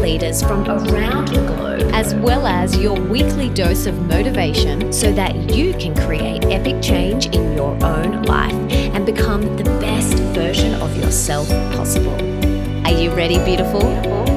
leaders 0.00 0.42
from 0.42 0.68
around 0.68 1.28
the 1.28 1.40
globe, 1.46 1.90
as 1.92 2.14
well 2.14 2.46
as 2.46 2.76
your 2.78 2.98
weekly 2.98 3.48
dose 3.50 3.86
of 3.86 4.00
motivation 4.06 4.92
so 4.92 5.12
that 5.12 5.34
you 5.54 5.72
can 5.74 5.94
create 5.94 6.44
epic 6.46 6.82
change 6.82 7.26
in 7.26 7.54
your 7.54 7.72
own 7.84 8.22
life 8.22 8.54
and 8.94 9.04
become 9.04 9.42
the 9.56 9.64
best 9.80 10.14
version 10.34 10.74
of 10.74 10.96
yourself 10.96 11.48
possible. 11.74 12.14
Are 12.86 12.92
you 12.92 13.10
ready, 13.10 13.38
beautiful? 13.44 14.29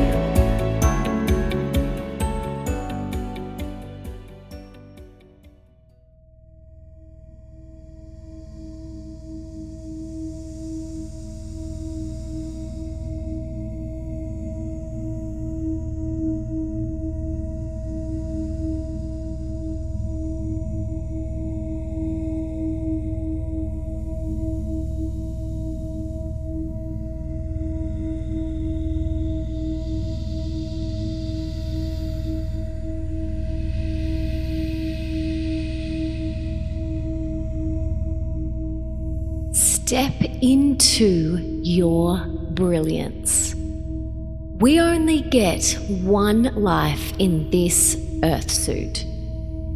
Step 39.94 40.24
into 40.42 41.38
your 41.62 42.18
brilliance. 42.50 43.54
We 43.54 44.80
only 44.80 45.22
get 45.22 45.78
one 46.02 46.46
life 46.56 47.14
in 47.20 47.52
this 47.52 47.96
earth 48.24 48.50
suit. 48.50 49.06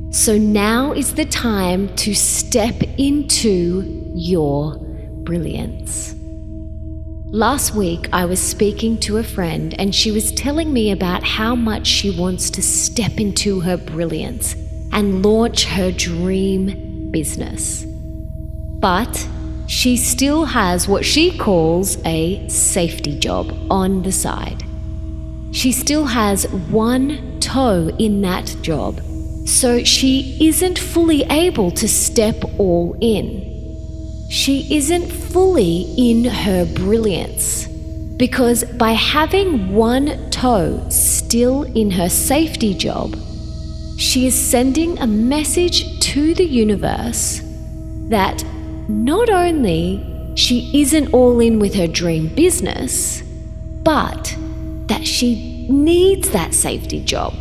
So 0.10 0.36
now 0.36 0.92
is 0.94 1.14
the 1.14 1.26
time 1.26 1.96
to 1.98 2.16
step 2.16 2.82
into 2.98 4.12
your 4.16 4.80
brilliance. 5.24 6.16
Last 7.28 7.76
week, 7.76 8.10
I 8.12 8.26
was 8.26 8.42
speaking 8.42 8.98
to 9.02 9.18
a 9.18 9.24
friend, 9.24 9.80
and 9.80 9.94
she 9.94 10.10
was 10.10 10.32
telling 10.32 10.74
me 10.74 10.90
about 10.90 11.24
how 11.24 11.54
much 11.54 11.86
she 11.86 12.10
wants 12.10 12.50
to 12.50 12.64
step 12.64 13.20
into 13.20 13.60
her 13.60 13.78
brilliance 13.78 14.56
and 14.92 15.24
launch 15.24 15.66
her 15.66 15.92
dream 15.92 17.12
business. 17.12 17.86
But 18.80 19.28
she 19.68 19.98
still 19.98 20.46
has 20.46 20.88
what 20.88 21.04
she 21.04 21.38
calls 21.38 21.98
a 22.06 22.48
safety 22.48 23.20
job 23.20 23.54
on 23.70 24.02
the 24.02 24.12
side. 24.12 24.64
She 25.52 25.74
still 25.74 26.06
has 26.06 26.46
one 26.70 27.40
toe 27.42 27.92
in 28.00 28.22
that 28.22 28.56
job, 28.62 29.02
so 29.46 29.84
she 29.84 30.38
isn't 30.40 30.80
fully 30.80 31.24
able 31.24 31.72
to 31.72 31.88
step 31.88 32.36
all 32.58 32.98
in. 33.02 34.28
She 34.30 34.74
isn't 34.76 35.10
fully 35.10 35.94
in 35.98 36.24
her 36.26 36.66
brilliance 36.66 37.68
because 38.18 38.64
by 38.64 38.92
having 38.92 39.74
one 39.74 40.30
toe 40.32 40.86
still 40.90 41.64
in 41.64 41.92
her 41.92 42.10
safety 42.10 42.74
job, 42.74 43.18
she 43.98 44.28
is 44.28 44.36
sending 44.36 44.98
a 45.00 45.08
message 45.08 46.00
to 46.00 46.34
the 46.34 46.46
universe 46.46 47.42
that 48.10 48.44
not 48.88 49.30
only 49.30 50.34
she 50.36 50.82
isn't 50.82 51.14
all 51.14 51.40
in 51.40 51.60
with 51.60 51.74
her 51.76 51.88
dream 51.88 52.28
business, 52.36 53.22
but 53.84 54.36
that 54.88 55.06
she 55.06 55.68
needs 55.70 56.30
that 56.32 56.54
safety 56.54 57.04
job 57.04 57.34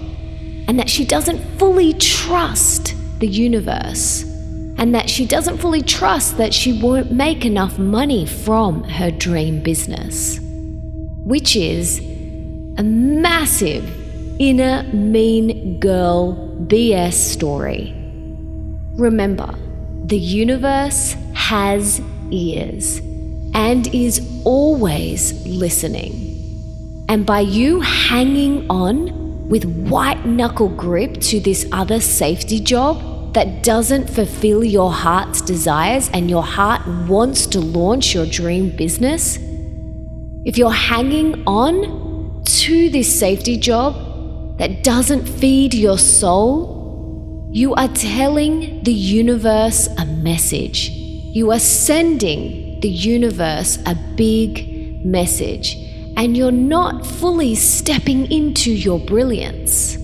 and 0.68 0.78
that 0.78 0.90
she 0.90 1.04
doesn't 1.04 1.38
fully 1.58 1.92
trust 1.92 2.94
the 3.20 3.26
universe 3.26 4.22
and 4.78 4.94
that 4.94 5.08
she 5.08 5.24
doesn't 5.26 5.58
fully 5.58 5.82
trust 5.82 6.36
that 6.36 6.52
she 6.52 6.80
won't 6.80 7.10
make 7.10 7.44
enough 7.44 7.78
money 7.78 8.26
from 8.26 8.82
her 8.84 9.10
dream 9.10 9.62
business, 9.62 10.38
which 11.24 11.56
is 11.56 11.98
a 12.78 12.82
massive 12.82 13.84
inner 14.40 14.82
mean 14.92 15.78
girl 15.80 16.34
BS 16.66 17.14
story. 17.14 17.94
Remember, 18.96 19.54
the 20.04 20.18
universe 20.18 21.16
has 21.48 22.00
ears 22.32 22.98
and 23.54 23.86
is 23.94 24.20
always 24.44 25.46
listening. 25.46 27.04
And 27.08 27.24
by 27.24 27.40
you 27.40 27.80
hanging 27.80 28.68
on 28.68 29.48
with 29.48 29.64
white 29.64 30.26
knuckle 30.26 30.68
grip 30.68 31.20
to 31.20 31.38
this 31.38 31.64
other 31.70 32.00
safety 32.00 32.58
job 32.58 33.32
that 33.34 33.62
doesn't 33.62 34.10
fulfill 34.10 34.64
your 34.64 34.90
heart's 34.92 35.40
desires 35.40 36.10
and 36.12 36.28
your 36.28 36.42
heart 36.42 36.84
wants 37.06 37.46
to 37.46 37.60
launch 37.60 38.12
your 38.12 38.26
dream 38.26 38.74
business, 38.74 39.38
if 40.44 40.58
you're 40.58 40.72
hanging 40.72 41.44
on 41.46 42.42
to 42.44 42.90
this 42.90 43.20
safety 43.20 43.56
job 43.56 44.58
that 44.58 44.82
doesn't 44.82 45.26
feed 45.26 45.74
your 45.74 45.98
soul, 45.98 47.48
you 47.52 47.72
are 47.74 47.88
telling 47.88 48.82
the 48.82 48.92
universe 48.92 49.86
a 49.96 50.06
message. 50.06 51.05
You 51.36 51.50
are 51.50 51.58
sending 51.58 52.80
the 52.80 52.88
universe 52.88 53.76
a 53.84 53.94
big 53.94 55.04
message, 55.04 55.76
and 56.16 56.34
you're 56.34 56.50
not 56.50 57.04
fully 57.04 57.54
stepping 57.54 58.32
into 58.32 58.72
your 58.72 58.98
brilliance. 58.98 59.98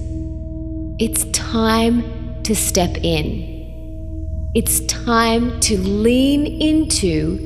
It's 0.98 1.24
time 1.32 2.42
to 2.42 2.54
step 2.54 2.98
in. 3.02 4.50
It's 4.54 4.80
time 4.80 5.58
to 5.60 5.78
lean 5.78 6.44
into 6.60 7.38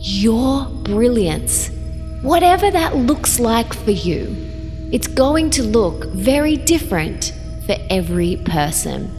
your 0.00 0.64
brilliance, 0.82 1.70
whatever 2.22 2.72
that 2.72 2.96
looks 2.96 3.38
like 3.38 3.72
for 3.72 3.92
you. 3.92 4.34
It's 4.90 5.06
going 5.06 5.50
to 5.50 5.62
look 5.62 6.06
very 6.06 6.56
different 6.56 7.32
for 7.66 7.76
every 7.88 8.34
person. 8.46 9.14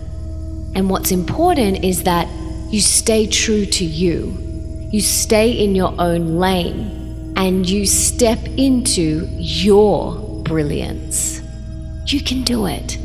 And 0.75 0.89
what's 0.89 1.13
important 1.13 1.85
is 1.85 2.03
that 2.03 2.27
you 2.69 2.81
stay 2.81 3.25
true 3.25 3.65
to 3.65 3.83
you. 3.83 4.37
You 4.91 5.01
stay 5.01 5.51
in 5.51 5.75
your 5.75 5.93
own 5.99 6.37
lane 6.37 7.33
and 7.35 7.67
you 7.67 7.85
step 7.85 8.39
into 8.57 9.27
your 9.37 10.15
brilliance. 10.43 11.41
You 12.05 12.21
can 12.21 12.43
do 12.43 12.67
it. 12.67 12.97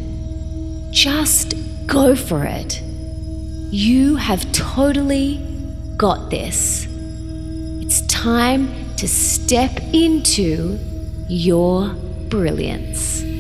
Just 0.90 1.54
go 1.86 2.14
for 2.14 2.44
it. 2.44 2.82
You 2.82 4.16
have 4.16 4.50
totally 4.52 5.40
got 5.96 6.30
this. 6.30 6.86
It's 7.80 8.02
time 8.02 8.94
to 8.96 9.08
step 9.08 9.78
into 9.92 10.78
your 11.28 11.88
brilliance. 12.28 13.33